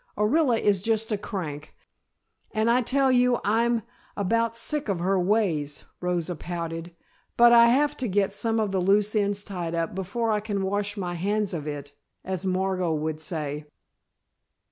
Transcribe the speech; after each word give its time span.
Orilla 0.17 0.57
is 0.59 0.81
just 0.81 1.11
a 1.11 1.15
crank, 1.19 1.75
and 2.51 2.71
I 2.71 2.81
tell 2.81 3.11
you 3.11 3.39
I'm 3.43 3.83
about 4.17 4.57
sick 4.57 4.89
of 4.89 4.97
her 4.97 5.19
ways," 5.19 5.83
Rosa 5.99 6.35
pouted. 6.35 6.95
"But 7.37 7.51
I 7.51 7.67
have 7.67 7.95
to 7.97 8.07
get 8.07 8.33
some 8.33 8.59
of 8.59 8.71
the 8.71 8.81
loose 8.81 9.15
ends 9.15 9.43
tied 9.43 9.75
up 9.75 9.93
before 9.93 10.31
I 10.31 10.39
can 10.39 10.63
wash 10.63 10.97
my 10.97 11.13
hands 11.13 11.53
of 11.53 11.67
it, 11.67 11.93
as 12.25 12.47
Margot 12.47 12.95
would 12.95 13.21
say." 13.21 13.67